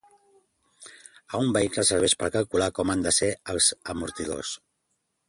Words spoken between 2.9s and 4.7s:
han de ser els amortidors.